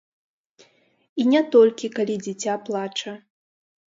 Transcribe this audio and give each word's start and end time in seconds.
І 1.23 1.25
не 1.33 1.41
толькі 1.55 1.91
калі 1.97 2.15
дзіця 2.23 2.55
плача. 2.71 3.13